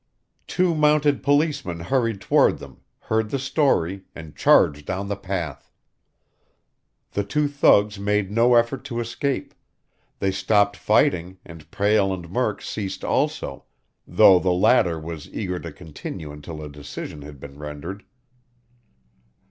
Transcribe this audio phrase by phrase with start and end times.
[0.47, 5.69] Two mounted policemen hurried toward them, heard the story, and charged down the path.
[7.11, 9.53] The two thugs made no effort to escape.
[10.17, 13.65] They stopped fighting, and Prale and Murk ceased also,
[14.07, 18.03] though the latter was eager to continue until a decision had been rendered.